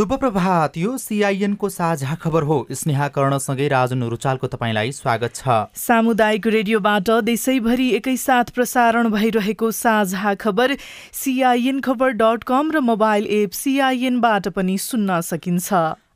[0.00, 6.46] शुभ प्रभात। यो सिआइएनको साझा खबर हो। स्नेहा कर्णसँगै राजुन रुचालको तपाईँलाई स्वागत छ। सामुदायिक
[6.46, 10.76] रेडियोबाट देशैभरि एकैसाथ प्रसारण भइरहेको साझा खबर
[11.12, 15.68] सिआइएन खबर डट कम र मोबाइल एप सिआइएनबाट पनि सुन्न सकिन्छ।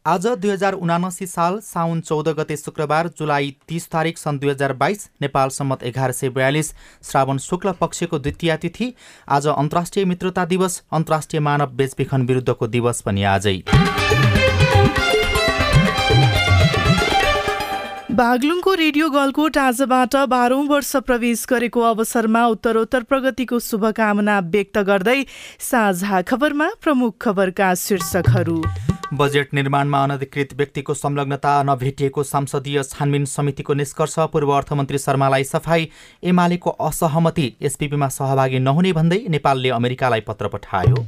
[0.07, 4.73] आज दुई हजार उनासी साल साउन चौध गते शुक्रबार जुलाई तिस तारिक सन् दुई हजार
[4.73, 6.71] बाइस नेपाल सम्मत एघार सय बयालिस
[7.03, 8.93] श्रावण शुक्ल पक्षको द्वितीय तिथि
[9.29, 13.57] आज अन्तर्राष्ट्रिय मित्रता दिवस अन्तर्राष्ट्रिय मानव बेचबिखन विरुद्धको दिवस पनि आजै।
[18.13, 25.21] बागलुङको रेडियो गलकोट आजबाट बाह्रौँ वर्ष प्रवेश गरेको अवसरमा उत्तरोत्तर प्रगतिको शुभकामना व्यक्त गर्दै
[25.71, 28.63] साझा खबरमा प्रमुख खबरका शीर्षकहरू।
[29.15, 35.89] बजेट निर्माणमा अनधिकृत व्यक्तिको संलग्नता नभेटिएको संसदीय छानबिन समितिको निष्कर्ष पूर्व अर्थमन्त्री शर्मालाई सफाई
[36.25, 41.07] एमालेको असहमति एसपिपीमा सहभागी नहुने भन्दै नेपालले अमेरिकालाई पत्र पठायो।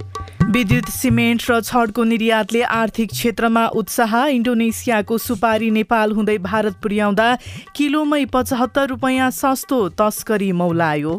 [0.50, 7.28] विद्युत सिमेन्ट र छडको निर्यातले आर्थिक क्षेत्रमा उत्साह इन्डोनेसियाको सुपारी नेपाल हुँदै भारत पुर्याउँदा
[7.76, 11.18] किलोमै पचहत्तर रुपियाँ सस्तो तस्करी मौलायो।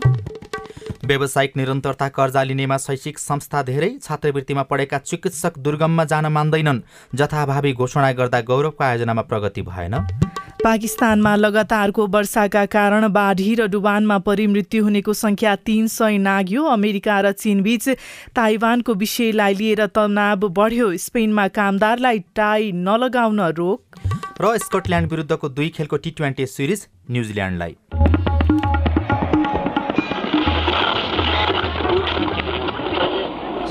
[1.08, 6.82] व्यावसायिक निरन्तरता कर्जा लिनेमा शैक्षिक संस्था धेरै छात्रवृत्तिमा पढेका चिकित्सक दुर्गममा जान मान्दैनन्
[7.16, 9.96] जथाभावी घोषणा गर्दा गौरवको आयोजनामा प्रगति भएन।
[10.64, 17.20] पाकिस्तानमा लगातारको वर्षाका कारण बाढी र डुबानमा परि मृत्यु हुनेको संख्या तीन सय नाग्यो। अमेरिका
[17.22, 17.90] र चीनबीच
[18.36, 23.80] ताइवानको विषयलाई लिएर तनाव बढ्यो। स्पेनमा कामदारलाई टाई नलगाउन रोक।
[24.42, 27.76] र स्कटल्यान्ड विरुद्धको दुई खेलको टी ट्वेन्टी सिरिज न्युजिल्यान्डलाई।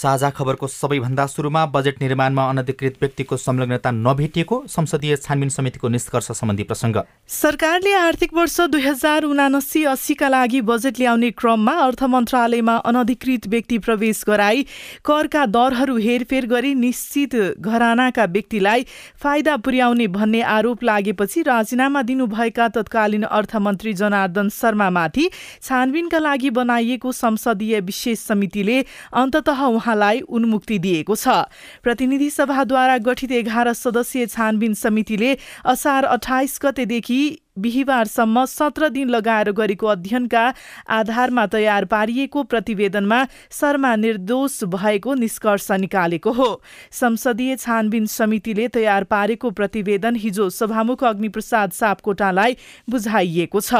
[0.00, 6.62] साझा खबरको सबैभन्दा सुरुमा बजेट निर्माणमा अनधिकृत व्यक्तिको संलग्नता नभेटिएको संसदीय छानबिन समितिको निष्कर्ष सम्बन्धी
[6.64, 6.96] प्रसङ्ग।
[7.30, 13.78] सरकारले आर्थिक वर्ष दुई हजार उनासी अस्सीका लागि बजेट ल्याउने क्रममा अर्थ मन्त्रालयमा अनधिकृत व्यक्ति
[13.80, 14.62] प्रवेश गराई
[15.04, 18.86] करका दरहरू हेरफेर गरी निश्चित घरानाका व्यक्तिलाई
[19.22, 25.28] फाइदा पुर्याउने भन्ने आरोप लागेपछि राजीनामा दिनुभएका तत्कालीन अर्थमन्त्री जनार्दन शर्मामाथि
[25.60, 28.80] छानबिनका लागि बनाइएको संसदीय विशेष समितिले
[29.16, 29.48] अन्तत
[29.90, 31.50] उहाँलाई उन्मुक्ति दिएको छ।
[31.82, 35.36] प्रतिनिधि सभाद्वारा गठित एघार सदस्यीय छानबिन समितिले
[35.66, 37.20] असार अठाइस गतेदेखि
[37.60, 40.42] बिहिबारसम्म सत्र दिन लगाएर गरेको अध्ययनका
[40.90, 46.50] आधारमा तयार पारिएको प्रतिवेदनमा शर्मा निर्दोष भएको निष्कर्ष निकालेको हो।
[46.92, 52.56] संसदीय छानबिन समितिले तयार पारेको प्रतिवेदन हिजो सभामुख अग्निप्रसाद सापकोटालाई
[52.90, 53.74] बुझाइएको छ।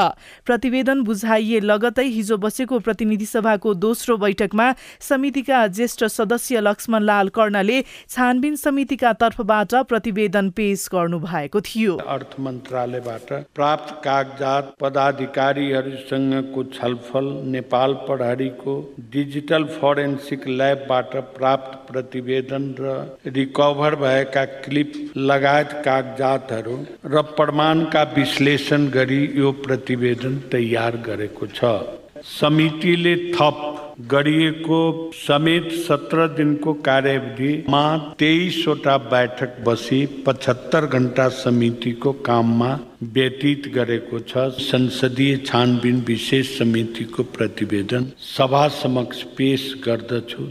[0.45, 4.67] प्रतिवेदन बुझाइए लगतै हिजो बसेको प्रतिनिधि सभाको दोस्रो बैठकमा
[5.01, 13.33] समितिका ज्येष्ठ सदस्य लक्ष्मणलाल कर्णले छानबिन समितिका तर्फबाट प्रतिवेदन पेश गर्नु भएको थियो। अर्थ मन्त्रालयबाट
[13.71, 18.73] प्राप्त कागजात पदाधिकारी हरिसंघ को छलफल, नेपाल प्रहरीको
[19.11, 22.95] डिजिटल फोरेन्सिक ल्याबबाट प्राप्त प्रतिवेदन र
[23.37, 31.71] रिकभर भएका क्लिप लगायत कागजातहरू र प्रमाणका विश्लेषण गरी यो प्रतिवेदन तयार गरेको छ।
[32.31, 33.57] समितिले थप
[34.07, 34.79] गरिएको
[35.15, 37.81] समेत सत्र दिनको कार्यविधिमा
[38.19, 42.69] तेइसवटा बैठक बसी पचहत्तर घन्टा समितिको काममा
[43.15, 50.49] व्यतीत गरेको छ संसदीय छानबिन विशेष समितिको प्रतिवेदन सभा समक्ष पेश गर्दछु।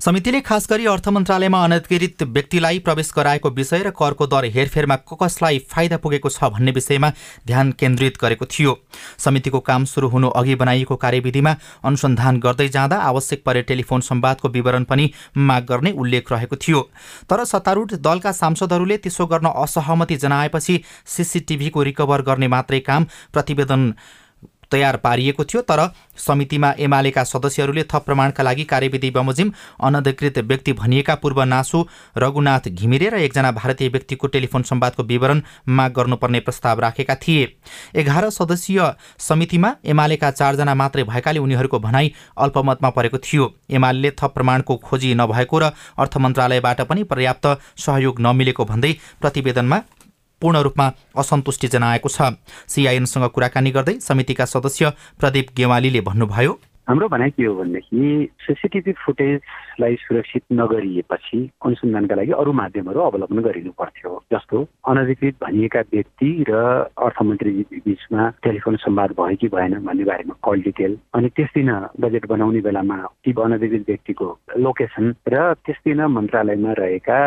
[0.00, 5.58] समितिले खास गरी अर्थ मन्त्रालयमा अनधिकृत व्यक्तिलाई प्रवेश गराएको विषय र करको दर हेरफेरमा कसलाई
[5.70, 7.10] फाइदा पुगेको छ भन्ने विषयमा
[7.46, 8.76] ध्यान केन्द्रित गरेको थियो।
[9.18, 14.84] समितिको काम सुरु हुनु अघि बनाइएको कार्यविधिमा अनुसन्धान गर्दै जाँदा आवश्यक परे टेलिफोन सम्वादको विवरण
[14.84, 16.82] पनि माग गर्ने उल्लेख रहेको थियो।
[17.30, 20.80] तर सत्तारूढ दलका सांसदहरूले त्यसो गर्न असहमति जनाएपछि
[21.16, 23.92] सिसिटिभीको रिकभर गर्ने मात्रै काम प्रतिवेदन
[24.70, 25.80] तयार पारिएको थियो तर
[26.18, 31.84] समितिमा एमालेका सदस्यहरूले थप प्रमाणका लागि कार्यविधि बमोजिम अनधिकृत व्यक्ति भनिएका पूर्व नासु
[32.16, 37.44] रघुनाथ घिमिरे र एकजना भारतीय व्यक्तिको टेलिफोन सम्वादको विवरण माग गर्नुपर्ने प्रस्ताव राखेका थिए।
[37.94, 38.80] एघार सदस्यीय
[39.18, 45.58] समितिमा एमालेका चारजना मात्रै भएकाले उनीहरूको भनाई अल्पमतमा परेको थियो। एमाले थप प्रमाणको खोजी नभएको
[45.58, 47.46] र अर्थ मन्त्रालयबाट पनि पर्याप्त
[47.78, 49.80] सहयोग नमिलेको भन्दै प्रतिवेदनमा
[50.42, 50.86] पूर्ण रूपमा
[51.16, 52.36] असन्तुष्टि जनाएको छ।
[52.68, 59.94] सिआइएनसँग कुराकानी गर्दै समितिका सदस्य प्रदीप गेवालीले भन्नुभयो। हाम्रो भनाइ के हो भनेदेखि सिसिटिभी फुटेजलाई
[59.98, 64.56] सुरक्षित नगरिएपछि अनुसन्धानका लागि अरू माध्यमहरू अवलम्बन गरिनु पर्थ्यो। जस्तो
[64.86, 66.54] अनधिकृत भनिएका व्यक्ति र
[66.94, 67.50] अर्थमन्त्री
[67.82, 72.60] बिचमा टेलिफोन संवाद भयो कि भएन भन्ने बारेमा कल डिटेल अनि त्यस दिन बजेट बनाउने
[72.62, 74.28] बेलामा ती अनधिकृत व्यक्तिको
[74.62, 77.18] लोकेसन र त्यस दिन मन्त्रालयमा रहेका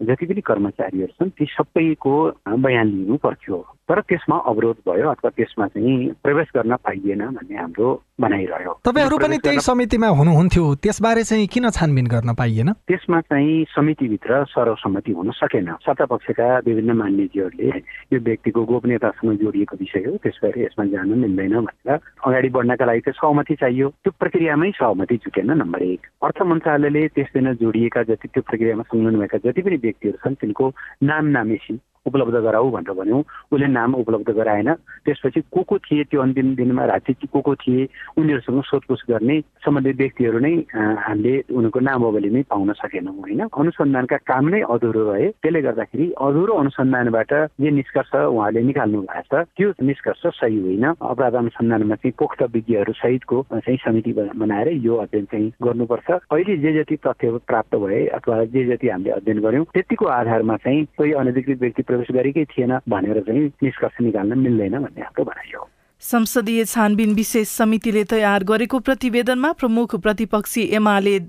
[0.00, 2.14] जति पनि कर्मचारीहरू छन् ती सबैको
[2.58, 3.56] बयान लिनु पर्थ्यो।
[3.88, 7.88] तर त्यसमा अवरोध भयो अथवा त्यसमा चाहिँ प्रवेश गर्न पाइएन भन्ने हाम्रो
[8.20, 12.72] भनाइरह्यो तपाईँहरू पनि त्यही समितिमा हुनुहुन्थ्यो त्यसबारे चाहिँ किन छानबिन गर्न पाइएन?
[12.90, 17.68] त्यसमा चाहिँ समितिभित्र सर्वसम्मति हुन सकेन। सत्तापक्षका विभिन्न मान्यजीहरूले
[18.12, 23.18] यो व्यक्तिको गोपनीयतासँग जोडिएको विषय हो त्यसबारे यसमा जानु मिल्दैन भनेर अगाडि बढ्नका लागि चाहिँ
[23.22, 28.42] सहमति चाहियो। त्यो प्रक्रियामै सहमति जुटेन नम्बर एक। अर्थ मन्त्रालयले त्यस दिन जोडिएका जति त्यो
[28.50, 30.72] प्रक्रियामा संलग्न भएका जति पनि व्यक्तिहरू छन् तिनको
[31.02, 33.22] नाम नामेसी। उपलब्ध गराऊ भनेर भन्यौँ।
[33.52, 34.72] उसले नाम उपलब्ध गराएन।
[35.04, 37.88] त्यसपछि को को थिए त्यो अन्तिम दिनमा राति को को थिए
[38.18, 43.40] उनीहरूसँग सोधपुछ गर्ने सम्बन्धित व्यक्तिहरू नै हामीले उनीहरूको नामावली नै पाउन सकेनौँ होइन?
[43.48, 49.46] अनुसन्धानका काम नै अधुरो रहे। त्यसले गर्दाखेरि अधुरो अनुसन्धानबाट जे निष्कर्ष उहाँले निकाल्नु भएको छ
[49.56, 55.24] त्यो निष्कर्ष सही होइन। अपराध अनुसन्धानमा चाहिँ पोख्त विज्ञहरू सहितको चाहिँ समिति बनाएर यो अध्ययन
[55.24, 60.06] चाहिँ गर्नुपर्छ। अहिले जे जति तथ्य प्राप्त भए अथवा जे जति हामीले अध्ययन गर्यौँ त्यतिको
[60.06, 65.24] आधारमा चाहिँ कोही अनधिकृत व्यक्ति प्रवेश गरेकै थिएन भनेर चाहिँ निष्कर्ष निकाल्न मिल्दैन भन्ने हाम्रो
[65.24, 65.68] भनाइ हो।
[66.02, 71.20] संसदीय छानबिन विशेष समितिले तयार गरेको प्रतिवेदनमा प्रमुख प्रतिपक्षी एमाले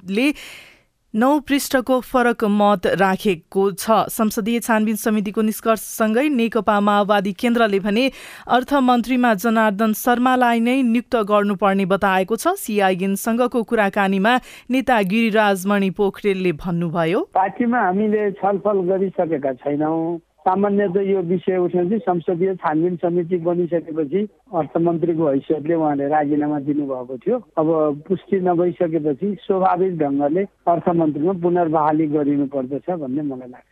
[1.14, 8.04] नौ पृष्ठको फरक मत राखेको छ। संसदीय छानबिन समितिको निष्कर्षसँगै नेकपा माओवादी केन्द्रले भने
[8.46, 14.36] अर्थमन्त्रीमा जनार्दन शर्मालाई नै नियुक्त गर्नुपर्ने बताएको छ। सिआइएनसँगको कुराकानीमा
[14.70, 22.54] नेता गिरिराज मणि पोखरेलले भन्नुभयो। पार्टीमा हामीले छलफल गरिसकेका छैनौँ। सामान्यतः यो विषय उठ्न संसदीय
[22.56, 24.22] छानबिन समिति बनिसकेपछि
[24.56, 27.68] अर्थमन्त्रीको हैसियतले उहाँले राजीनामा दिनुभएको थियो। अब
[28.08, 33.72] पुष्टि नभइसकेपछि स्वाभाविक ढङ्गले अर्थमन्त्रीमा पुनर्बहाली गरिनु पर्दछ भन्ने मलाई लाग्छ।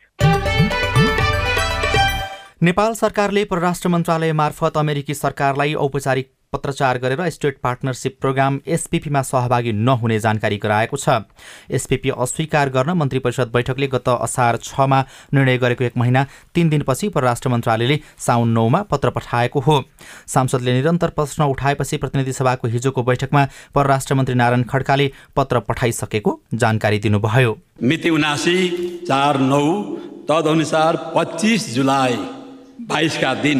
[2.64, 9.72] नेपाल सरकारले परराष्ट्र मन्त्रालय मार्फत अमेरिकी सरकारलाई औपचारिक पत्रचार गरेर स्टेट पार्टनरसिप प्रोग्राम एसपिपीमा सहभागी
[9.84, 11.22] नहुने जानकारी गराएको छ।
[11.72, 15.02] एसपिपी अस्वीकार गर्न मन्त्री परिषद बैठकले गत असार छमा
[15.34, 16.26] निर्णय गरेको एक महिना
[16.56, 19.82] तीन दिनपछि परराष्ट्र मन्त्रालयले साउन नौमा पत्र पठाएको हो।
[20.28, 27.00] सांसदले निरन्तर प्रश्न उठाएपछि प्रतिनिधि सभाको हिजोको बैठकमा परराष्ट्र मन्त्री नारायण खड्काले पत्र पठाइसकेको जानकारी
[27.00, 28.58] दिनुभयो। मिति उनासी
[29.08, 29.64] चार नौ
[30.30, 32.16] तदनुसार पच्चिस जुलाई
[32.88, 33.60] बाइसका दिन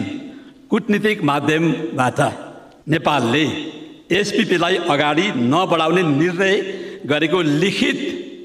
[0.70, 2.20] कुटनीतिक माध्यमबाट
[2.88, 3.44] नेपालले
[4.12, 6.56] एसपिपीलाई अगाडि नबढाउने निर्णय
[7.06, 7.98] गरेको लिखित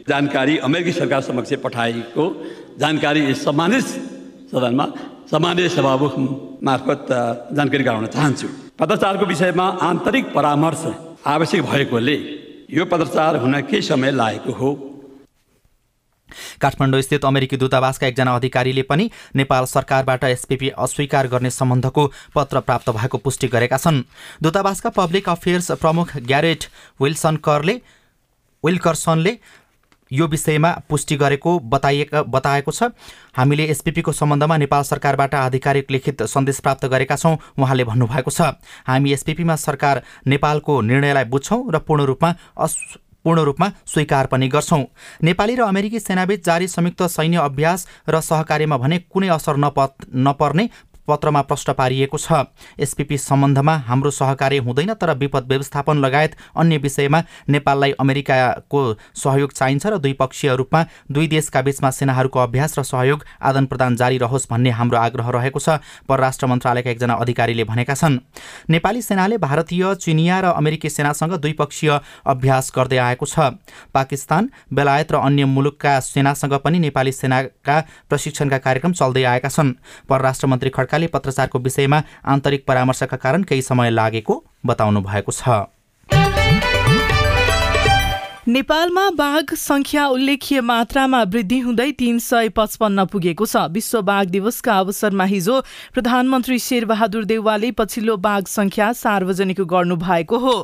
[0.09, 2.25] जानकारी अमेरिकी सरकार समक्ष पठाएको
[2.81, 3.85] जानकारी सम्मानित
[4.53, 4.87] सदनमा
[5.31, 6.15] सामान्य सभामुख
[6.63, 7.07] मार्फत
[7.57, 8.49] जानकारी गराउन चाहन्छु।
[8.79, 10.85] पत्रचारको विषयमा आन्तरिक परामर्श
[11.27, 12.17] आवश्यक भएकोले
[12.71, 14.71] यो पत्रचार हुन केही समय लागेको हो।
[16.61, 22.91] काठमाडौँ स्थित अमेरिकी दूतावासका एकजना अधिकारीले पनि नेपाल सरकारबाट एसपिपी अस्वीकार गर्ने सम्बन्धको पत्र प्राप्त
[22.91, 24.03] भएको पुष्टि गरेका छन्।
[24.43, 26.65] दूतावासका पब्लिक अफेयर्स प्रमुख ग्यारेट
[27.01, 27.81] विल्सन करले
[28.65, 29.39] विल्कर्सनले
[30.11, 32.91] यो विषयमा पुष्टि गरेको बताइएका बताएको छ।
[33.37, 39.13] हामीले एसपिपीको सम्बन्धमा नेपाल सरकारबाट आधिकारिक लिखित सन्देश प्राप्त गरेका छौँ उहाँले भन्नुभएको छ। हामी
[39.13, 42.35] एसपिपीमा सरकार नेपालको निर्णयलाई बुझ्छौँ र पूर्ण रूपमा
[43.25, 44.85] पूर्ण रूपमा स्वीकार पनि गर्छौं।
[45.23, 50.69] नेपाली र अमेरिकी सेनाबीच जारी संयुक्त सैन्य अभ्यास र सहकार्यमा भने कुनै असर नपर्ने
[51.09, 52.45] पत्रमा प्रश्न पारिएको छ।
[52.79, 58.81] एसपिपी सम्बन्धमा हाम्रो सहकार्य हुँदैन तर विपद व्यवस्थापन लगायत अन्य विषयमा नेपाललाई अमेरिकाको
[59.15, 64.19] सहयोग चाहिन्छ र द्विपक्षीय रूपमा दुई देशका बीचमा सेनाहरूको अभ्यास र सहयोग आदान प्रदान जारी
[64.19, 65.79] रहोस् भन्ने हाम्रो आग्रह रहेको छ
[66.09, 68.19] परराष्ट्र मन्त्रालयका एकजना अधिकारीले भनेका छन्।
[68.71, 71.91] नेपाली सेनाले भारतीय चिनिया र अमेरिकी सेनासँग द्विपक्षीय
[72.27, 73.59] अभ्यास गर्दै आएको छ।
[73.95, 79.75] पाकिस्तान बेलायत र अन्य मुलुकका सेनासँग पनि नेपाली सेनाका प्रशिक्षणका कार्यक्रम चल्दै आएका छन्।
[80.09, 84.35] परराष्ट्र मन्त्री खड्का सरकारले पत्रचारको विषयमा आन्तरिक परामर्शका कारण केही समय लागेको
[84.67, 86.40] बताउनु भएको छ।
[88.51, 94.79] नेपालमा बाघ संख्या उल्लेख्य मात्रामा वृद्धि हुँदै तीन सय पचपन्न पुगेको छ। विश्व बाघ दिवसका
[94.79, 95.61] अवसरमा हिजो
[95.95, 100.55] प्रधानमन्त्री शेरबहादुर देउवाले पछिल्लो बाघ संख्या सार्वजनिक गर्नु भएको हो।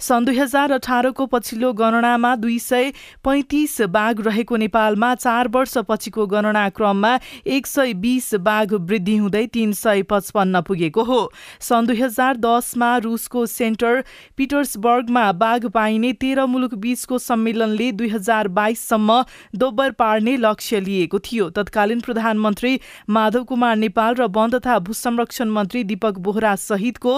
[0.00, 2.90] सन् दुई हजार अठारको पछिल्लो गणनामा दुई सय
[3.22, 7.14] पैँतिस बाघ रहेको नेपालमा चार वर्ष पछिको गणना क्रममा
[7.46, 11.20] एक सय बीस बाघ वृद्धि हुँदै तीन सय पचपन्न पुगेको हो।
[11.60, 14.02] सन् दुई हजार दसमा रुसको सेन्टर
[14.36, 19.22] पिटर्सबर्गमा बाघ पाइने तेह्र मुलुक बीचको सम्मेलनले दुई हजार बाइससम्म
[19.56, 22.78] दोब्बर पार्ने लक्ष्य लिएको थियो। तत्कालीन प्रधानमन्त्री
[23.10, 27.14] माधव कुमार नेपाल र वन तथा भूसंरक्षण मन्त्री दीपक बोहरा सहितको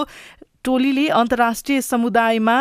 [0.63, 2.57] टोलीले अन्तर्राष्ट्रिय समुदायमा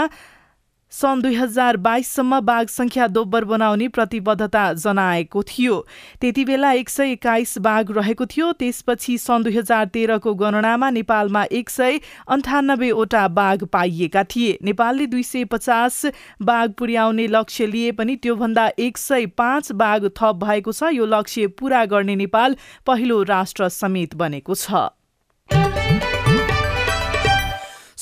[0.92, 5.75] सन् दुई हजार बाइससम्म बाघ सङ्ख्या दोब्बर बनाउने प्रतिबद्धता जनाएको थियो।
[6.21, 11.45] त्यति बेला एक सय एक्काइस बाघ रहेको थियो त्यसपछि सन् दुई हजार तेह्रको गणनामा नेपालमा
[11.52, 16.04] एक सय अन्ठानब्बेवटा बाघ पाइएका थिए। नेपालले दुई सय पचास
[16.42, 21.47] बाघ पुर्याउने लक्ष्य लिए पनि त्योभन्दा एक सय पाँच बाघ थप भएको छ। यो लक्ष्य
[21.61, 24.88] पूरा गर्ने नेपाल पहिलो राष्ट्र समेत बनेको छ।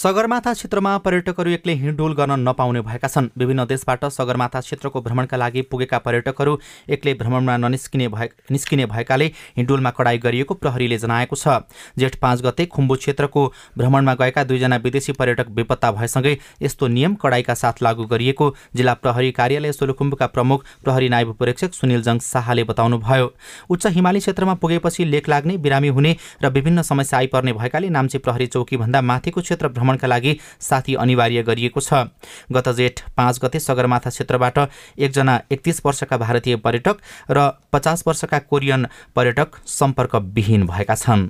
[0.07, 5.63] सगरमाथा क्षेत्रमा पर्यटकहरू एक्लै हिँडडुल गर्न नपाउने भएका छन्। विभिन्न देशबाट सगरमाथा क्षेत्रको भ्रमणका लागि
[5.71, 6.53] पुगेका पर्यटकहरू
[6.89, 11.59] एक्लै भ्रमणमा ननिस्किने भए निस्किने भएकाले हिँडुलमा कडाई गरिएको प्रहरीले जनाएको छ।
[11.99, 13.43] जेठ पाँच गते खुम्बु क्षेत्रको
[13.79, 18.47] भ्रमणमा गएका दुईजना विदेशी पर्यटक बेपत्ता भएसँगै यस्तो नियम कडाईका साथ लागू गरिएको
[18.77, 23.27] जिल्ला प्रहरी कार्यालय सोलुखुम्बुका प्रमुख प्रहरी नायब परीक्षक सुनिल जङ शाहले बताउनुभयो।
[23.71, 28.47] उच्च हिमाली क्षेत्रमा पुगेपछि लेख लाग्ने बिरामी हुने र विभिन्न समस्या आइपर्ने भएकाले नाम्चे प्रहरी
[28.55, 32.13] चौकीभन्दा माथिको क्षेत्र भ्रमणका लागि साथी अनिवार्य गरिएको छ।
[32.53, 34.59] गत जेठ पाँच गते सगरमाथा क्षेत्रबाट
[34.99, 36.97] एकजना एकतिस वर्षका भारतीय पर्यटक
[37.31, 38.87] र पचास वर्षका कोरियन
[39.17, 41.29] पर्यटक सम्पर्कविहीन भएका छन्।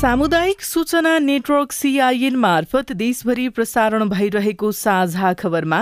[0.00, 5.80] सामुदायिक सूचना नेटवर्क सिआइएन मार्फत देशभरि प्रसारण भइरहेको साझा खबरमा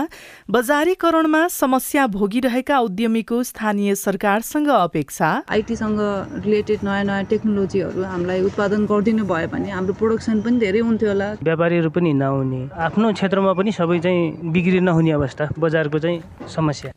[0.51, 6.01] बजारीकरणमा समस्या भोगिरहेका उद्यमीको स्थानीय सरकारसँग अपेक्षा। आइटीसँग
[6.45, 11.33] रिलेटेड नयाँ नयाँ टेक्नोलोजीहरू हामीलाई उत्पादन गरिदिनु भयो भने हाम्रो प्रोडक्सन पनि धेरै हुन्थ्यो होला।
[11.39, 16.19] व्यापारीहरू पनि नहुने। आफ्नो क्षेत्रमा पनि सबै चाहिँ बिक्री नहुने अवस्था बजारको चाहिँ
[16.57, 16.93] समस्या।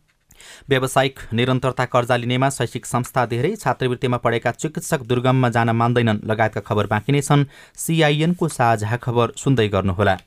[0.70, 6.88] व्यावसायिक निरन्तरता कर्जा लिनेमा शैक्षिक संस्था धेरै छात्रवृत्तिमा पढेका चिकित्सक दुर्गममा जान मान्दैनन्। लगायतका खबर
[6.88, 10.18] बाँकी नै छन्। सिआइएनको साझा खबर सुन्दै गर्नुहोला।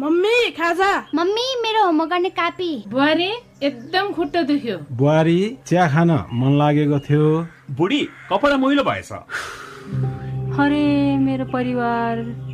[0.00, 3.30] मम्मी खाजा। मम्मी मेरो होमवर्क गर्ने कापी। बुहारी
[3.62, 9.12] एकदम खुट्टा दुख्यो। बुहारी चिया खान मन लागेको थियो। बुढी कपडा मैलो भएछ।
[10.60, 12.16] अरे मेरो परिवार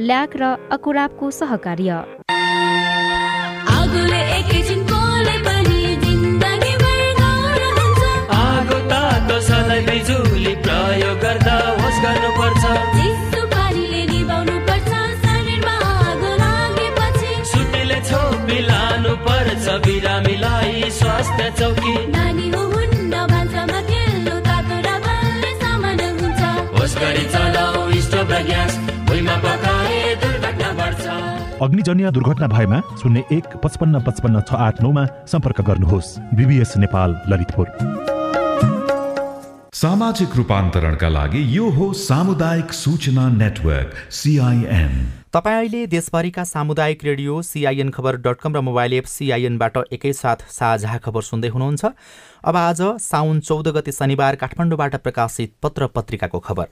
[0.00, 1.90] ल्याक र अकुराबको सहकार्य।
[10.62, 12.64] प्रयोग गर्दा होस गर्नुपर्छ।
[17.50, 26.00] सुटीले छोपी लानु पर्छ बिरामीलाई स्वास्थ्य चौकी। नानी हुन्न भान्सामा खेल्नु तातो र बलले सामान
[26.20, 26.40] हुन्छ।
[26.78, 28.91] होस गरी चलाऊ स्टोभ र ग्यास
[31.62, 37.66] अग्निजन्य दुर्घटना भएमा शून्य एक पचपन्न पचपन्न छ आठ नौमा सम्पर्क गर्नुहोस्। बिबिएस नेपाल ललितपुर।
[39.72, 44.92] सामाजिक रूपान्तरणका लागि यो हो सामुदायिक सूचना नेटवर्क सिआइएन
[45.32, 50.98] तपाईँ अहिले देशभरिका सामुदायिक रेडियो सिआइएन खबर डट कम र मोबाइल एप सिआइएनबाट एकैसाथ साझा
[50.98, 51.84] खबर सुन्दै हुनुहुन्छ।
[52.44, 56.66] अब आज साउन चौध गते शनिबार काठमाडौँबाट प्रकाशित पत्र पत्रिकाको खबर।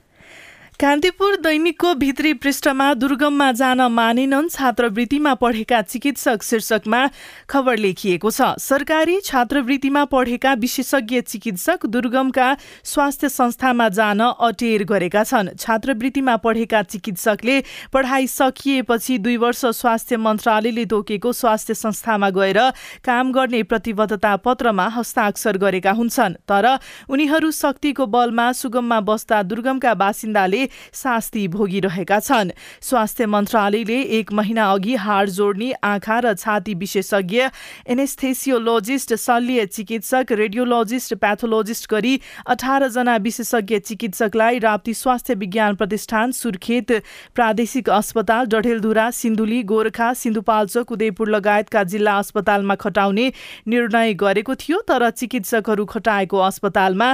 [0.81, 7.01] कान्तिपुर दैनिकको भित्री पृष्ठमा दुर्गममा जान मानेनन् छात्रवृत्तिमा पढेका चिकित्सक शीर्षकमा
[7.49, 12.47] खबर लेखिएको छ। सरकारी छात्रवृत्तिमा पढेका विशेषज्ञ चिकित्सक दुर्गमका
[12.83, 17.59] स्वास्थ्य संस्थामा जान अटेर गरेका छन्। छात्रवृत्तिमा पढेका चिकित्सकले
[17.93, 22.59] पढाइ सकिएपछि दुई वर्ष स्वास्थ्य मन्त्रालयले तोकेको स्वास्थ्य संस्थामा गएर
[23.05, 26.65] काम गर्ने प्रतिबद्धता पत्रमा हस्ताक्षर गरेका हुन्छन्। तर
[27.05, 32.51] उनीहरू शक्तिको बलमा सुगममा बस्दा दुर्गमका बासिन्दाले शास्ति भोगिरहेका छन्।
[32.81, 37.41] स्वास्थ्य मन्त्रालयले एक महिना अघि हाड जोड्ने आँखा र छाती विशेषज्ञ
[37.87, 46.91] एनेस्थेसियोलोजिस्ट शल्य चिकित्सक रेडियोलोजिस्ट प्याथोलोजिस्ट गरी अठारजना विशेषज्ञ चिकित्सकलाई राप्ती स्वास्थ्य विज्ञान प्रतिष्ठान सुर्खेत
[47.35, 53.31] प्रादेशिक अस्पताल डढेलधुरा सिन्धुली गोर्खा सिन्धुपाल्चोक उदयपुर लगायतका जिल्ला अस्पतालमा खटाउने
[53.67, 57.13] निर्णय गरेको थियो तर चिकित्सकहरू खटाएको अस्पतालमा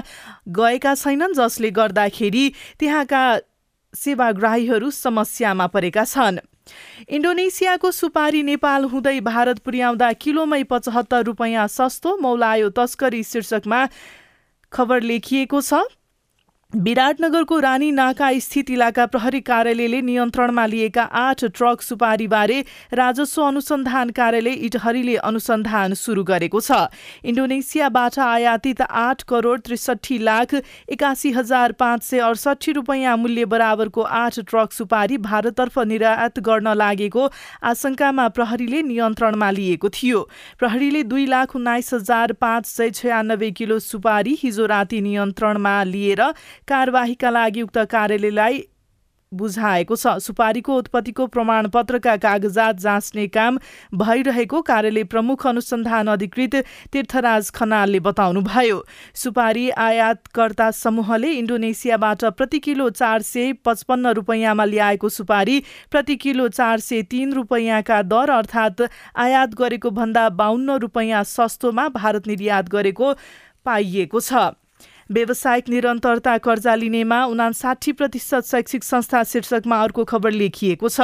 [0.57, 2.45] गएका छैनन् जसले गर्दाखेरि
[2.79, 3.23] त्यहाँका
[3.93, 6.39] सेवाग्राहीहरू समस्यामा परेका छन्।
[7.09, 13.79] इन्डोनेसियाको सुपारी नेपाल हुँदै भारत पुर्याउँदा किलोमै पचहत्तर रुपियाँ सस्तो मौलायो तस्करी शीर्षकमा
[14.71, 15.73] खबर लेखिएको छ।
[16.75, 22.59] विराटनगरको रानी नाका स्थित इलाका प्रहरी कार्यालयले नियन्त्रणमा लिएका आठ ट्रक सुपारीबारे
[22.93, 26.91] राजस्व अनुसन्धान कार्यालय इटहरीले अनुसन्धान सुरु गरेको छ।
[27.23, 30.55] इन्डोनेसियाबाट आयातित आठ करोड त्रिसठी लाख
[30.91, 37.29] एकासी हजार पाँच सय अडसठी रुपियाँ मूल्य बराबरको आठ ट्रक सुपारी भारततर्फ निर्यात गर्न लागेको
[37.63, 40.19] आशंकामा प्रहरीले नियन्त्रणमा लिएको थियो।
[40.59, 46.23] प्रहरीले दुई लाख उन्नाइस हजार पाँच सय छयानब्बे किलो सुपारी हिजो राति नियन्त्रणमा लिएर
[46.67, 48.65] कारवाहीका लागि उक्त कार्यालयलाई
[49.31, 53.57] बुझाएको छ। सुपारीको उत्पत्तिको प्रमाणपत्रका कागजात जाँच्ने काम
[53.93, 56.55] भइरहेको कार्यालय प्रमुख अनुसन्धान अधिकृत
[56.93, 58.77] तीर्थराज खनालले बताउनुभयो।
[59.13, 65.59] सुपारी आयातकर्ता समूहले इन्डोनेसियाबाट प्रति किलो चार सय पचपन्न रुपियाँमा ल्याएको सुपारी
[65.91, 68.81] प्रति किलो चार सय तीन रुपियाँका दर अर्थात्
[69.17, 73.13] आयात गरेको भन्दा बाहन्न रुपियाँ सस्तोमा भारत निर्यात गरेको
[73.65, 74.55] पाइएको छ।
[75.09, 81.01] व्यावसायिक निरन्तरता कर्जा लिनेमा उनासाठी प्रतिशत शैक्षिक संस्था शीर्षकमा अर्को खबर लेखिएको छ।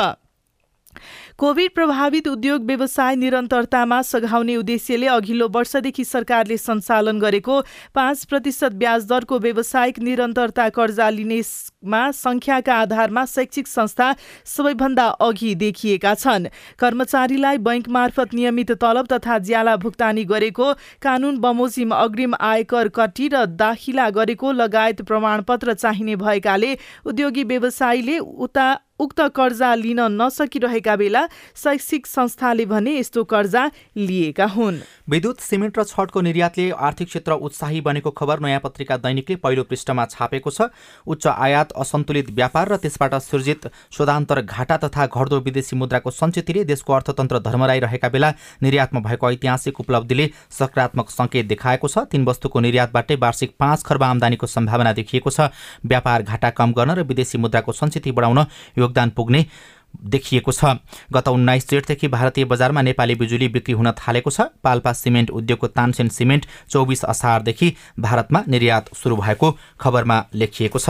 [1.39, 7.59] कोविड प्रभावित उद्योग व्यवसाय निरन्तरतामा सघाउने उद्देश्यले अघिल्लो वर्षदेखि सरकारले सञ्चालन गरेको
[7.95, 14.11] पाँच प्रतिशत ब्याज दरको व्यावसायिक निरन्तरता कर्जा लिनेमा संख्याका आधारमा शैक्षिक संस्था
[14.45, 16.47] सबैभन्दा अघि देखिएका छन्।
[16.79, 20.71] कर्मचारीलाई बैंक मार्फत नियमित तलब तथा ज्याला भुक्तानी गरेको
[21.01, 26.75] कानून बमोजिम अग्रिम आयकर कटी र दाखिला गरेको लगायत प्रमाणपत्र चाहिने भएकाले
[27.05, 28.73] उद्योगी व्यवसायीले उता
[29.03, 33.63] उक्त कर्जा लिन नसकिरहेका बेला शैक्षिक संस्थाले भने यस्तो कर्जा
[33.97, 39.35] लिएका हुन्। विद्युत सिमेन्ट र छटको निर्यातले आर्थिक क्षेत्र उत्साही बनेको खबर नयाँ पत्रिका दैनिकले
[39.35, 40.71] पहिलो पृष्ठमा छापेको छ।
[41.05, 46.93] उच्च आयात असन्तुलित व्यापार र त्यसबाट सृजित शोधान्तर घाटा तथा घट्दो विदेशी मुद्राको सञ्चितले देशको
[46.93, 48.31] अर्थतन्त्र धर्मराइरहेका बेला
[48.63, 54.47] निर्यातमा भएको ऐतिहासिक उपलब्धिले सकारात्मक सङ्केत देखाएको छ। तीन वस्तुको निर्यातबाटै वार्षिक पाँच खर्ब आमदानीको
[54.47, 55.51] सम्भावना देखिएको छ।
[55.83, 58.45] व्यापार घाटा कम गर्न र विदेशी मुद्राको सञ्चिति बढाउन
[58.79, 59.45] योगदान पुग्ने
[59.93, 60.65] देखिएको छ।
[61.13, 66.09] गत उन्नाइस जेठदेखि भारतीय बजारमा नेपाली बिजुली बिक्री हुन थालेको छ। पाल्पा सिमेन्ट उद्योगको तानसेन
[66.09, 70.89] सिमेन्ट चौबिस असारदेखि भारतमा निर्यात सुरु भएको खबरमा लेखिएको छ।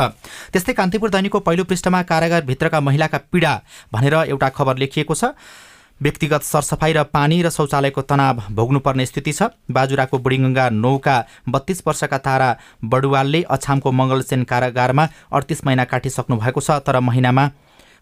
[0.51, 3.53] त्यस्तै कान्तिपुर दैनिकको पहिलो पृष्ठमा कारागारभित्रका महिलाका पीडा
[3.93, 5.35] भनेर एउटा खबर लेखिएको छ।
[6.01, 11.15] व्यक्तिगत सरसफाइ र पानी र शौचालयको तनाव भोग्नुपर्ने स्थिति छ। बाजुराको बुढीगङ्गा नौका
[11.47, 12.49] बत्तीस वर्षका तारा
[12.83, 17.45] बडुवालले अछामको मङ्गलसेन कारागारमा अडतिस महिना काटिसक्नु भएको छ तर महिनामा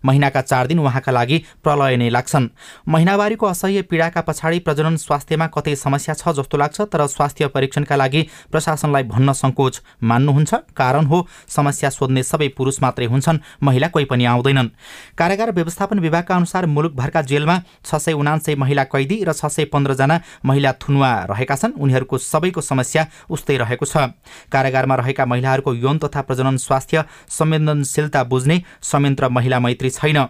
[0.05, 2.47] महिनाका चार दिन उहाँका लागि प्रलय नै लाग्छन्।
[2.87, 8.21] महिनावारीको असह्य पीडाका पछाडि प्रजनन स्वास्थ्यमा कतै समस्या छ जस्तो लाग्छ तर स्वास्थ्य परीक्षणका लागि
[8.51, 14.25] प्रशासनलाई भन्न सङ्कोच मान्नुहुन्छ। कारण हो समस्या सोध्ने सबै पुरुष मात्रै हुन्छन् महिला कोही पनि
[14.25, 14.69] आउँदैनन्।
[15.17, 20.19] कारागार व्यवस्थापन विभागका अनुसार मुलुकभरका जेलमा छ सय उनान्सय महिला कैदी र छ सय पन्ध्रजना
[20.45, 24.09] महिला थुनुवा रहेका छन्। उनीहरूको सबैको समस्या उस्तै रहेको छ।
[24.51, 30.27] कारागारमा रहेका महिलाहरूको यौन तथा प्रजनन स्वास्थ्य संवेदनशीलता बुझ्ने संयन्त्र महिला मैत्री छैन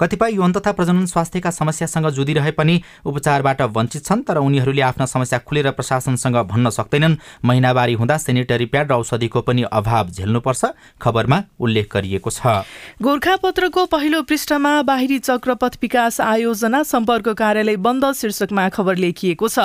[0.00, 5.38] कतिपय यौन तथा प्रजनन स्वास्थ्यका समस्यासँग जुधिरहे पनि उपचारबाट वञ्चित छन् तर उनीहरूले आफ्ना समस्या
[5.38, 10.64] खुलेर प्रशासनसँग भन्न सक्दैनन्। महिनावारी हुँदा सेनिटरी प्याड र औषधिको पनि अभाव झेल्नुपर्छ
[11.02, 12.66] खबरमा उल्लेख गरिएको छ।
[13.02, 19.58] गोर्खापत्रको पहिलो पृष्ठमा बाहिरी चक्रपथ विकास आयोजना सम्पर्क कार्यालय बन्द शीर्षकमा खबर लेखिएको छ।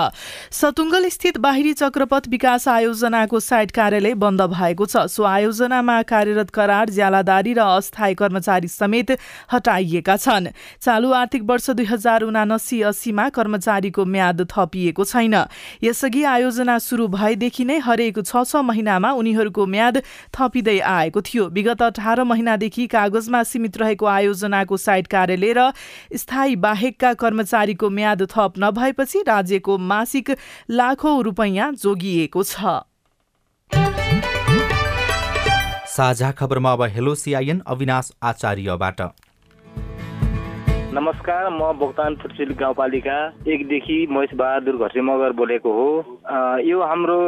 [0.52, 6.90] सतुङ्गल स्थित बाहिरी चक्रपथ विकास आयोजनाको साइट कार्यालय बन्द भएको छ। सो आयोजनामा कार्यरत करार
[6.90, 9.12] ज्यालादारी र अस्थायी कर्मचारी समेत
[9.52, 10.48] हटाइएका छन्।
[10.82, 15.36] चालु आर्थिक वर्ष दुई हजार उनासी अस्सीमा कर्मचारीको म्याद थपिएको छैन।
[15.84, 20.02] यसअघि आयोजना सुरु भएदेखि नै हरेक छ छ महिनामा उनीहरूको म्याद
[20.34, 25.72] थपिँदै आएको थियो। विगत अठार महिनादेखि कागजमा सीमित रहेको आयोजनाको साइट कार्यालय र
[26.16, 30.30] स्थायी बाहेकका कर्मचारीको म्याद थप नभएपछि राज्यको मासिक
[30.72, 32.82] लाखौँ रुपैयाँ जोगिएको छ।
[35.92, 39.02] साझा खबरमा अब हेलो सिआइएन अविनाश आचार्यबाट।
[40.94, 45.88] नमस्कार म भोक्तान फुटसिल गाउँपालिका एकदेखि महेश बहादुर घरसे मगर बोलेको हो।
[46.68, 47.20] यो हाम्रो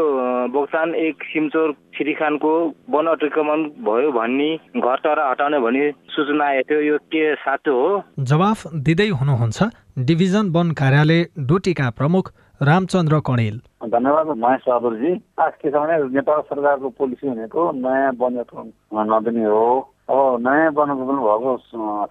[0.51, 2.51] भोक्तान एक सिमचोर छिरिखानको
[2.91, 4.49] वन अतिक्रमण भयो भन्ने
[4.83, 8.03] घर टाढा हटाउने भन्ने सूचना आएको थियो। यो के साँचो हो?
[8.19, 9.69] जवाफ दिँदै हुनुहुन्छ
[10.11, 13.61] डिभिजन वन कार्यालय डोटीका प्रमुख रामचन्द्र कणेल।
[13.95, 19.45] धन्यवाद महेश बहादुरजी। खास के छ भने नेपाल सरकारको पोलिसी भनेको नयाँ वन अतिक्रमण नदिने
[19.45, 19.65] हो।
[20.03, 21.51] अब नयाँ बनाउनु भएको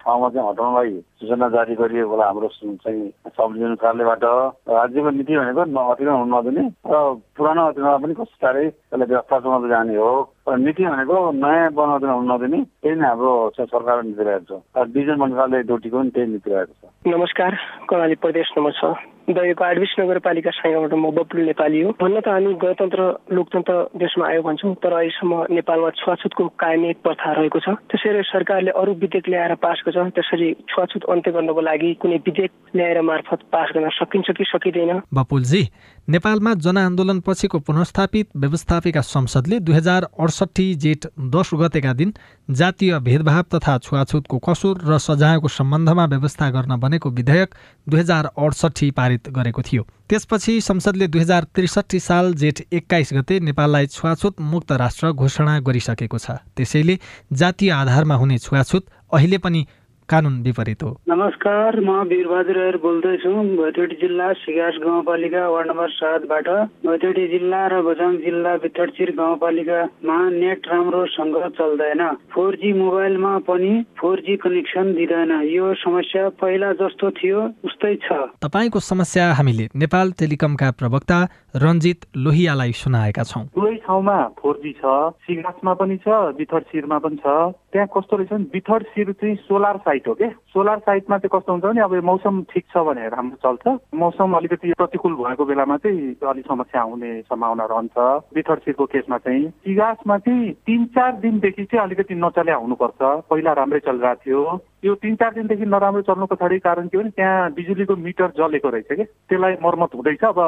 [0.01, 3.49] ठाउँमा चाहिँ हटाउनलाई सूचना जारी गरिएको होला हाम्रो चाहिँ सब
[3.81, 4.23] कार्यालयबाट।
[4.65, 6.95] राज्यको नीति भनेको अतिक्रमण हुन नदिने र
[7.37, 10.11] पुरानो अतिक्रमण पनि कस्तो साह्रै त्यसलाई चलाउँदै जाने हो।
[10.49, 14.85] र नीति भनेको नयाँ बनाउँदैन हुन नदिने त्यही नै हाम्रो सरकारको नीति रहेको छ। र
[14.89, 17.51] डिभिजन मन्त्रालय ड्युटीको पनि त्यही नीति रहेको छ। नमस्कार
[17.89, 18.83] कर्णाली प्रदेश नम्बर छ
[19.29, 24.41] दहीको आडबिस नगरपालिका साइबाट म बप्लु नेपाली हो। भन्न त हामी गणतन्त्र लोकतन्त्र देशमा आयो
[24.43, 29.83] भन्छौँ तर अहिलेसम्म नेपालमा छुवाछुतको कायमी प्रथा रहेको छ। त्यसैले सरकारले अरू विधेयक ल्याएर पास
[29.87, 34.99] गर्छ त्यसरी छुवाछुत अन्त्य गर्नको लागि कुनै विधेयक ल्याएर मार्फत पास गर्न सकिन्छ कि सकिँदैन।
[35.13, 35.63] बपुलजी
[36.07, 42.13] नेपालमा जनआन्दोलन पछिको पुनर्स्थापित व्यवस्थापिका संसदले दुई हजार अडसट्ठी जेठ दस गतेका दिन
[42.49, 47.55] जातीय भेदभाव तथा छुवाछुतको कसुर र सजायको सम्बन्धमा व्यवस्था गर्न बनेको विधेयक
[47.87, 53.39] दुई हजार अडसट्ठी पारित गरेको थियो। त्यसपछि संसदले दुई हजार त्रिसठी साल जेठ एक्काइस गते
[53.39, 56.99] नेपाललाई छुवाछुत मुक्त राष्ट्र घोषणा गरिसकेको छ। त्यसैले
[57.33, 59.67] जातीय आधारमा हुने छुवाछुत अहिले पनि
[60.09, 66.47] कानुन विपरीत हो। नमस्कार म वीरबहादुर बोल्दैछु भैतडी जिल्ला सिगास गाउँपालिका वार्ड नम्बर सातबाट।
[66.85, 72.01] भैतडी जिल्ला र बझाङ जिल्ला बिथडचिर गाउँपालिकामा नेट राम्रोसँग चल्दैन।
[72.33, 78.07] फोर जी मोबाइलमा पनि फोर जी कनेक्सन दिँदैन। यो समस्या पहिला जस्तो थियो उस्तै छ।
[78.43, 81.17] तपाईँको समस्या हामीले नेपाल टेलिकमका प्रवक्ता
[81.63, 84.85] रञ्जित लोहियालाई सुनाएका छौँ। दुवै ठाउँमा फोर जी छ
[85.23, 87.27] सिगासमा पनि छ बिथर सिरमा पनि छ।
[87.73, 91.51] त्यहाँ कस्तो रहेछ भने बिथर सिर चाहिँ सोलर साइट हो क्या सोलर साइटमा चाहिँ कस्तो
[91.53, 96.15] हुन्छ भने अब मौसम ठिक छ भने राम्रो चल्छ। मौसम अलिकति प्रतिकूल भएको बेलामा चाहिँ
[96.25, 97.97] अलिक समस्या आउने सम्भावना रहन्छ।
[98.33, 103.79] बिथर सिरको केसमा चाहिँ सिगासमा चाहिँ तिन चार दिनदेखि चाहिँ अलिकति नचल्या हुनुपर्छ। पहिला राम्रै
[103.85, 104.41] चलिरहेको थियो।
[104.83, 108.91] यो तिन चार दिनदेखि नराम्रो चल्नु पछाडि कारण के भने त्यहाँ बिजुलीको मिटर जलेको रहेछ
[108.91, 110.39] कि। त्यसलाई मर्मत हुँदैछ। अब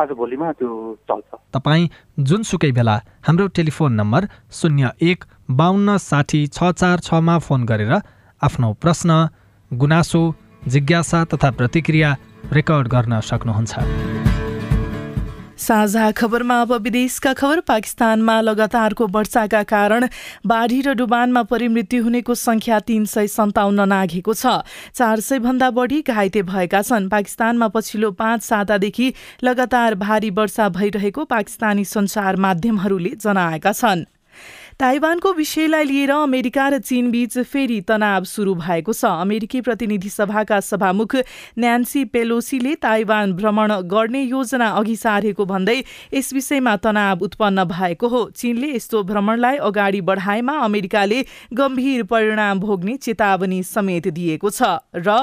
[0.00, 0.72] आज भोलिमा त्यो
[1.04, 1.88] चल्छ। तपाईँ
[2.18, 2.96] जुनसुकै बेला
[3.28, 7.94] हाम्रो टेलिफोन नम्बर शून्य एक बाहन्न साठी छ चार छमा फोन गरेर
[8.42, 9.28] आफ्नो प्रश्न
[9.70, 10.22] गुनासो
[10.68, 12.16] जिज्ञासा तथा प्रतिक्रिया
[12.52, 13.74] रेकर्ड गर्न सक्नुहुन्छ।
[15.56, 20.08] साझा खबरमा अब विदेशका खबर। पाकिस्तानमा लगातारको वर्षाका कारण
[20.46, 24.60] बाढी र डुबानमा परिमृत्यु हुनेको संख्या तीन सय सन्ताउन्न नाघेको छ।
[24.94, 29.12] चार सय भन्दा बढी घाइते भएका छन्। पाकिस्तानमा पछिल्लो पाँच सातादेखि
[29.44, 34.04] लगातार भारी वर्षा भइरहेको पाकिस्तानी सञ्चार माध्यमहरूले जनाएका छन्।
[34.80, 41.14] ताइवानको विषयलाई लिएर अमेरिका र चीनबीच फेरि तनाव सुरु भएको छ। अमेरिकी प्रतिनिधि सभाका सभामुख
[41.58, 45.78] न्यान्सी पेलोसीले ताइवान भ्रमण गर्ने योजना अघि सारेको भन्दै
[46.12, 51.24] यस विषयमा तनाव उत्पन्न भएको हो। चीनले यस्तो भ्रमणलाई अगाडि बढाएमा अमेरिकाले
[51.56, 55.16] गम्भीर परिणाम भोग्ने चेतावनी समेत दिएको छ र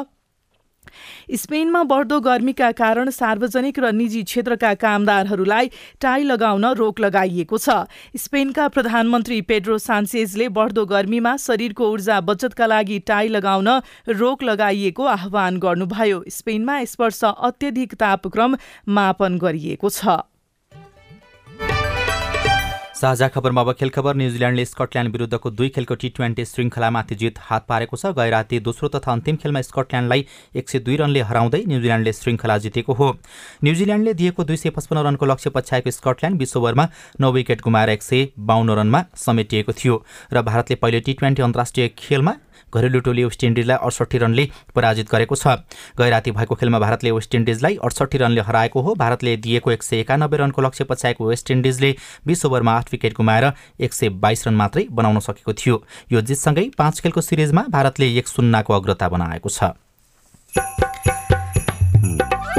[1.35, 5.69] स्पेनमा बढ्दो गर्मीका कारण सार्वजनिक र निजी क्षेत्रका कामदारहरूलाई
[6.01, 12.99] टाई लगाउन रोक लगाइएको छ। स्पेनका प्रधानमन्त्री पेड्रो सान्चेजले बढ्दो गर्मीमा शरीरको ऊर्जा बचतका लागि
[13.07, 13.69] टाई लगाउन
[14.09, 18.57] रोक लगाइएको आह्वान गर्नुभयो। स्पेनमा यस वर्ष अत्यधिक तापक्रम
[18.89, 20.23] मापन गरिएको छ।
[23.03, 27.65] साझा खबरमा अब खेल खबर न्युजिल्यान्डले स्कटल्यान्ड विरुद्धको दुई खेलको टी ट्वेन्टी श्रृङ्खलामाथि जित हात
[27.69, 32.57] पारेको छ। गैराती दोस्रो तथा अन्तिम खेलमा स्कटल्यान्डलाई एक सय दुई रनले हराउँदै न्युजिल्यान्डले श्रृङ्खला
[32.63, 33.09] जितेको हो।
[33.63, 36.87] न्युजिल्यान्डले दिएको दुई सय पचपन्न रनको लक्ष्य पछ्याएको स्कटल्यान्ड विश्व ओभरमा
[37.19, 39.99] नौ विकेट गुमाएर एक सय बाहन्न रनमा समेटिएको थियो
[40.31, 42.35] र भारतले पहिले टी ट्वेन्टी अन्तर्राष्ट्रिय खेलमा
[42.73, 45.61] घरेलु टोली वेस्ट इन्डिजलाई अडसट्ठी रनले पराजित गरेको छ।
[45.93, 50.37] गैराती भएको खेलमा भारतले वेस्ट इन्डिजलाई अडसट्ठी रनले हराएको हो। भारतले दिएको एक सय एकानब्बे
[50.37, 53.51] रनको लक्ष्य पछ्याएको वेस्ट इन्डिजले बिस ओभरमा आठ विकेट गुमाएर
[53.81, 55.75] एक सय बाइस रन मात्रै बनाउन सकेको थियो।
[56.11, 59.73] यो जितसँगै पाँच खेलको सिरिजमा भारतले एक शून्यको अग्रता बनाएको छ।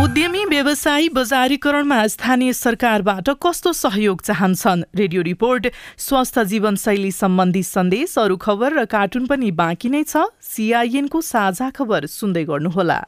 [0.05, 4.83] उद्यमी व्यवसायी बजारीकरणमा स्थानीय सरकारबाट कस्तो सहयोग चाहन्छन्?
[4.95, 5.67] रेडियो रिपोर्ट
[5.99, 12.07] स्वस्थ जीवनशैली सम्बन्धी सन्देश अरू खबर र कार्टुन पनि बाँकी नै छ। सिआइएनको साझा खबर
[12.11, 13.01] सुन्दै गर्नुहोला।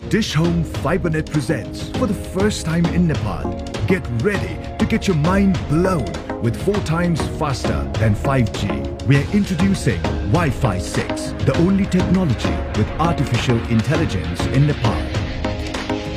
[0.00, 3.71] Dish Home FiberNet presents for the first time in Nepal.
[3.91, 6.05] Get ready to get your mind blown
[6.41, 9.07] with four times faster than 5G.
[9.07, 15.01] We are introducing Wi-Fi 6, the only technology with artificial intelligence in Nepal.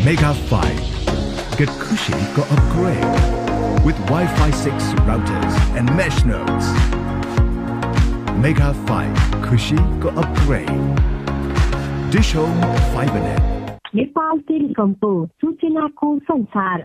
[0.05, 1.59] Mega 5.
[1.59, 4.75] Get Kushi go upgrade with Wi-Fi 6
[5.07, 6.67] routers and mesh nodes.
[8.39, 9.17] Mega 5.
[9.45, 10.69] Kushi go upgrade.
[12.11, 12.61] Dish Home
[12.93, 13.51] FiberNet.
[13.95, 16.85] Nepal टेलिकमको सूचनाको संसार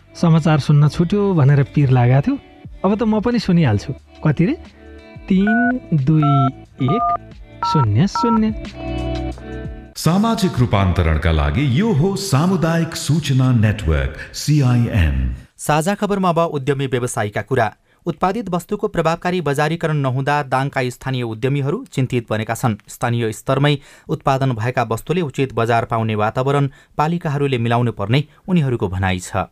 [0.15, 2.35] समाचार सुन्न छुट्यो भनेर पिर लागेको थियो।
[2.85, 4.55] अब त म पनि सुनिहाल्छु। कति रे?
[5.27, 6.31] तिन दुई
[6.85, 7.05] एक
[7.65, 8.47] शून्य शून्य।
[9.97, 15.15] सामाजिक रूपान्तरणका लागि यो हो सामुदायिक सूचना नेटवर्क सिआइएन
[15.57, 17.67] साझा खबरमा अब उद्यमी व्यवसायीका कुरा।
[18.05, 23.77] उत्पादित वस्तुको प्रभावकारी बजारीकरण नहुँदा दाङका स्थानीय उद्यमीहरू चिन्तित बनेका छन्। स्थानीय स्तरमै
[24.09, 29.45] उत्पादन भएका वस्तुले उचित बजार पाउने वातावरण पालिकाहरूले मिलाउनु पर्ने उनीहरूको भनाइ छ।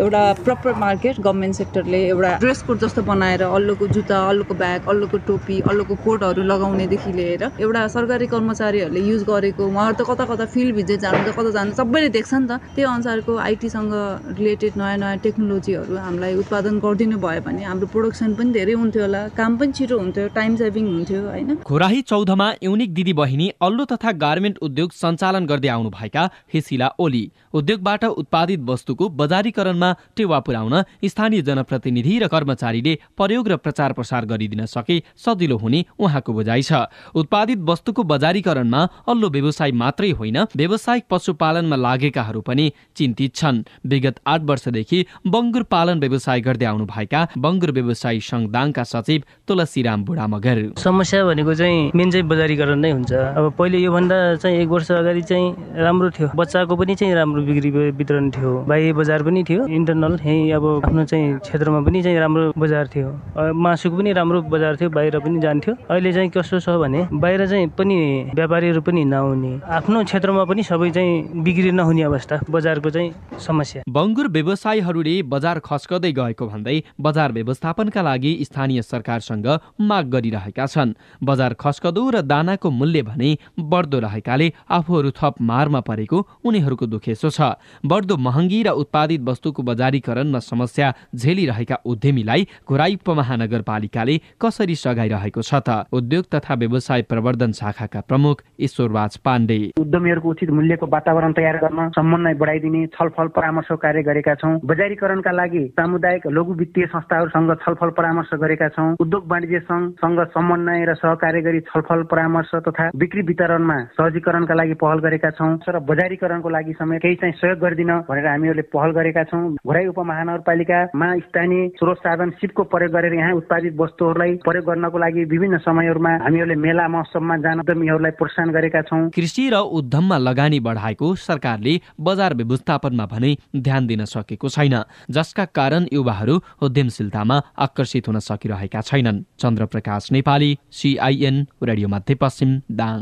[0.00, 5.18] एउटा प्रपर मार्केट गभर्मेन्ट सेक्टरले एउटा ड्रेस कोड जस्तो बनाएर अल्लोको जुत्ता अल्लोको ब्याग अल्लोको
[5.26, 10.74] टोपी अल्लोको कोटहरू लगाउनेदेखि लिएर एउटा सरकारी कर्मचारीहरूले युज गरेको उहाँहरू त कता कता फिल्ड
[10.76, 13.92] भिजिट जानुहुन्छ कता जानु सबैले देख्छ नि त। त्यही अनुसारको आइटीसँग
[14.38, 19.22] रिलेटेड नयाँ नयाँ टेक्नोलोजीहरू हामीलाई उत्पादन गरिदिनु भयो भने हाम्रो प्रोडक्सन पनि धेरै हुन्थ्यो होला
[19.36, 21.54] काम पनि छिटो हुन्थ्यो टाइम सेभिङ हुन्थ्यो होइन?
[21.68, 27.24] घोराही चौधमा युनिक दिदी बहिनी अल्लो तथा गार्मेन्ट उद्योग सञ्चालन गर्दै आउनुभएका हिसिला ओली
[27.60, 29.81] उद्योगबाट उत्पादित वस्तुको बजारीकरणमा
[30.16, 36.32] टेवा पुर्याउन स्थानीय जनप्रतिनिधि र कर्मचारीले प्रयोग र प्रचार प्रसार गरिदिन सके सजिलो हुने उहाँको
[36.32, 36.72] बुझाइ छ।
[37.14, 42.66] उत्पादित वस्तुको बजारीकरणमा अल्लो व्यवसाय मात्रै होइन व्यावसायिक पशुपालनमा लागेकाहरू पनि
[42.96, 49.22] चिन्तित छन्। विगत आठ वर्षदेखि बङ्गुर पालन व्यवसाय गर्दै आउनुभएका बङ्गुर व्यवसायी सङ्घ दाङका सचिव
[49.48, 54.56] तुलसीराम बुढा मगर समस्या भनेको चाहिँ मेन चाहिँ बजारीकरण नै हुन्छ। अब पहिले योभन्दा चाहिँ
[54.62, 59.22] एक वर्ष अगाडि चाहिँ राम्रो थियो। बच्चाको पनि चाहिँ राम्रो बिक्री वितरण थियो। बाह्य बजार
[59.22, 63.08] पनि थियो। इन्टरनल यहीँ अब आफ्नो चाहिँ क्षेत्रमा पनि चाहिँ राम्रो बजार थियो।
[63.54, 67.66] मासुको पनि राम्रो बजार थियो बाहिर पनि जान्थ्यो। अहिले चाहिँ कस्तो छ भने बाहिर चाहिँ
[67.78, 67.98] पनि
[68.34, 74.28] व्यापारीहरू पनि नआउने आफ्नो क्षेत्रमा पनि सबै चाहिँ बिक्री नहुने अवस्था बजारको चाहिँ समस्या। बङ्गुर
[74.28, 79.46] व्यवसायीहरूले बजार खस्कदै गएको भन्दै बजार व्यवस्थापनका लागि स्थानीय सरकारसँग
[79.80, 86.18] माग गरिरहेका छन्। बजार खस्कदो र दानाको मूल्य भने बढ्दो रहेकाले आफूहरू थप मारमा परेको
[86.44, 94.74] उनीहरूको दुखेसो छ। बढ्दो महँगी र उत्पादित वस्तुको बजारीकरणमा समस्या झेलिरहेका उद्यमीलाई घोराई उपमहानगरपालिकाले कसरी
[94.74, 95.86] सघाइरहेको छ त?
[95.92, 102.34] उद्योग तथा व्यवसाय प्रवर्धन शाखाका प्रमुख ईश्वरराज पाण्डे। उद्यमीहरूको उचित मूल्यको वातावरण तयार गर्न समन्वय
[102.42, 108.68] बढाइदिने छलफल परामर्श कार्य गरेका छौँ। बजारीकरणका लागि सामुदायिक लघु वित्तीय संस्थाहरूसँग छलफल परामर्श गरेका
[108.76, 114.74] छौँ। उद्योग वाणिज्य सङ्घसँग समन्वय र सहकार्य गरी छलफल परामर्श तथा बिक्री वितरणमा सहजीकरणका लागि
[114.82, 119.22] पहल गरेका छौँ। र बजारीकरणको लागि समेत केही चाहिँ सहयोग गरिदिन भनेर हामीहरूले पहल गरेका
[119.30, 125.24] छौँ। घोराई उपमहानगरपालिकामा स्थानीय स्रोत साधन सिपको प्रयोग गरेर यहाँ उत्पादित वस्तुहरूलाई प्रयोग गर्नको लागि
[125.32, 131.14] विभिन्न समयहरूमा हामीहरूले मेला महोत्सवमा जान उद्यमीहरूलाई प्रोत्साहन गरेका छौँ। कृषि र उद्यममा लगानी बढाएको
[131.24, 134.76] सरकारले बजार व्यवस्थापनमा भने ध्यान दिन सकेको छैन
[135.10, 142.98] जसका कारण युवाहरू उद्यमशीलतामा आकर्षित हुन सकिरहेका छैनन्। चन्द्रप्रकाश नेपाली सिआइएन रेडियो मध्यपश्चिम दाङ।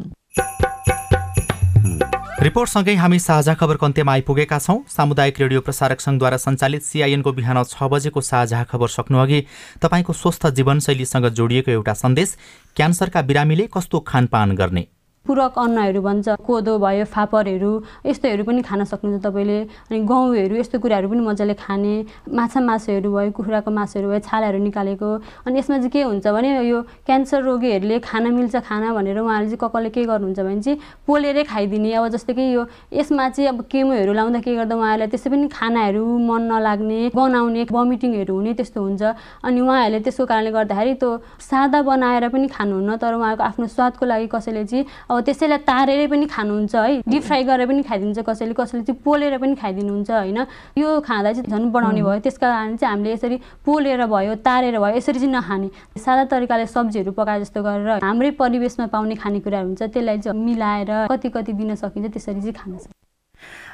[2.41, 7.85] रिपोर्टसँगै हामी साझा खबरको अन्त्यमा आइपुगेका छौँ। सामुदायिक रेडियो प्रसारक सङ्घद्वारा सञ्चालित सिआइएनको बिहान छ
[7.85, 9.41] बजेको साझा खबर सक्नुअघि
[9.83, 12.37] तपाईँको स्वस्थ जीवनशैलीसँग जोडिएको एउटा सन्देश
[12.77, 14.87] क्यान्सरका बिरामीले कस्तो खानपान गर्ने?
[15.27, 17.73] पूरक अन्नहरू भन्छ कोदो भयो फापरहरू
[18.09, 19.59] यस्तोहरू पनि खान सक्नुहुन्छ तपाईँले।
[19.93, 21.95] अनि गहुँहरू यस्तो कुराहरू पनि मजाले खाने।
[22.33, 25.11] माछा मासुहरू भयो कुखुराको मासुहरू भयो छालाहरू निकालेको।
[25.45, 29.61] अनि यसमा चाहिँ के हुन्छ भने यो क्यान्सर रोगीहरूले खान मिल्छ खाना भनेर उहाँहरूले चाहिँ
[29.61, 34.13] ककले के गर्नुहुन्छ भने चाहिँ पोलेरै खाइदिने। अब जस्तै कि यो यसमा चाहिँ अब केमोहरू
[34.17, 39.03] लाउँदा के गर्दा उहाँहरूलाई त्यसै पनि खानाहरू मन नलाग्ने गनाउने भमिटिङहरू हुने त्यस्तो हुन्छ।
[39.45, 41.11] अनि उहाँहरूले त्यसको कारणले गर्दाखेरि त्यो
[41.45, 46.27] सादा बनाएर पनि खानुहुन्न तर उहाँहरूको आफ्नो स्वादको लागि कसैले चाहिँ अब त्यसैलाई तारेरै पनि
[46.31, 50.39] खानुहुन्छ है। डिप फ्राई गरेर पनि खाइदिन्छ कसैले कसैले चाहिँ पोलेर पनि खाइदिनुहुन्छ होइन।
[50.79, 54.97] यो खाँदा चाहिँ झन् बढाउने भयो। त्यसका कारण चाहिँ हामीले यसरी पोलेर भयो तारेर भयो
[54.97, 55.69] यसरी चाहिँ नखाने।
[55.99, 61.29] सादा तरिकाले सब्जीहरू पकाए जस्तो गरेर हाम्रै परिवेशमा पाउने खानेकुराहरू हुन्छ त्यसलाई चाहिँ मिलाएर कति
[61.35, 62.99] कति दिन सकिन्छ त्यसरी चाहिँ खान सकिन्छ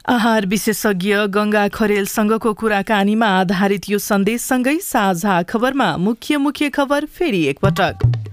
[0.09, 8.26] आहार विशेषज्ञ गङ्गा खरेलसँगको कुराकानीमा आधारित यो सन्देशसँगै साझा खबरमा मुख्य मुख्य खबर फेरि एकपटक।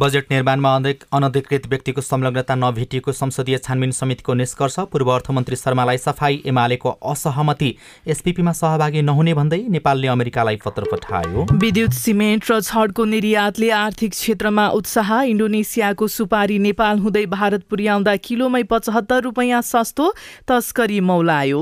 [0.00, 0.74] बजेट निर्माणमा
[1.12, 7.68] अनधिकृत व्यक्तिको संलग्नता नभेटिएको संसदीय छानबिन समितिको निष्कर्ष पूर्व अर्थमन्त्री शर्मालाई सफाई एमालेको असहमति
[8.08, 14.68] एसपिपीमा सहभागी नहुने भन्दै नेपालले अमेरिकालाई पत्र पठायो। विद्युत सिमेन्ट र छडको निर्यातले आर्थिक क्षेत्रमा
[14.80, 20.12] उत्साह इन्डोनेसियाको सुपारी नेपाल हुँदै भारत पुर्याउँदा किलोमै पचहत्तर रुपियाँ सस्तो
[20.48, 21.60] तस्करी मौलायो।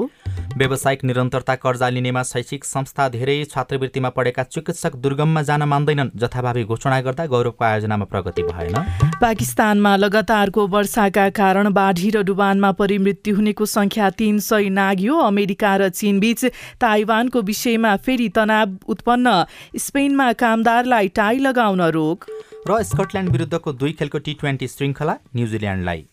[0.58, 7.00] व्यावसायिक निरन्तरता कर्जा लिनेमा शैक्षिक संस्था धेरै छात्रवृत्तिमा पढेका चिकित्सक दुर्गममा जान मान्दैनन् जथाभावी घोषणा
[7.00, 8.74] गर्दा गौरवको आयोजनामा प्रगति भएन।
[9.22, 15.88] पाकिस्तानमा लगातारको वर्षाका कारण बाढी र डुबानमा परिमृत्यु हुनेको संख्या तीन सय नाग्यो। अमेरिका र
[15.90, 16.44] चीनबीच
[16.80, 19.44] ताइवानको विषयमा फेरि तनाव उत्पन्न।
[19.78, 22.26] स्पेनमा कामदारलाई टाई लगाउन रोक।
[22.68, 26.04] र स्कटल्यान्ड विरुद्धको दुई खेलको टी ट्वेन्टी श्रृङ्खला न्युजिल्यान्डलाई।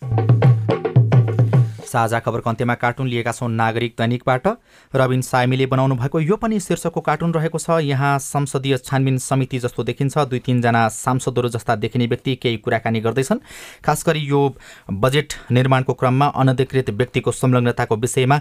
[1.96, 4.48] साझा खबरको अन्त्यमा कार्टुन लिएका छौँ नागरिक दैनिकबाट।
[4.94, 9.84] रविन साइमीले बनाउनु भएको यो पनि शीर्षकको कार्टुन रहेको छ। यहाँ संसदीय छानबिन समिति जस्तो
[9.86, 13.40] देखिन्छ। दुई तिनजना सांसदहरू जस्ता देखिने व्यक्ति केही कुराकानी गर्दैछन्।
[13.86, 14.42] खास गरी यो
[14.92, 18.40] बजेट निर्माणको क्रममा अनधिकृत व्यक्तिको संलग्नताको विषयमा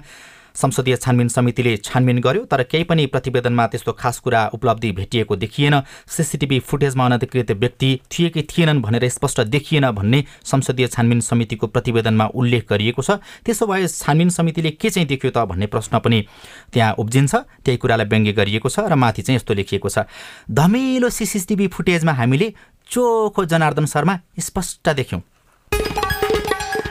[0.54, 5.80] संसदीय छानबिन समितिले छानबिन गर्यो तर केही पनि प्रतिवेदनमा त्यस्तो खास कुरा उपलब्धि भेटिएको देखिएन।
[6.08, 12.26] सिसिटिभी फुटेजमा अनधिकृत व्यक्ति थिए कि थिएनन् भनेर स्पष्ट देखिएन भन्ने संसदीय छानबिन समितिको प्रतिवेदनमा
[12.34, 16.24] उल्लेख गरिएको छ। त्यसो भए छानबिन समितिले के चाहिँ देख्यो त भन्ने प्रश्न पनि
[16.72, 20.06] त्यहाँ उब्जिन्छ। त्यही कुरालाई व्यङ्ग्य गरिएको छ र माथि चाहिँ यस्तो लेखिएको छ।
[20.46, 22.52] धमिलो सिसिटिभी फुटेजमा हामीले
[22.86, 25.22] चोखो जनार्दन शर्मा स्पष्ट देख्यौँ।